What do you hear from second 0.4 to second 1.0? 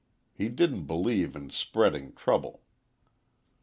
didn't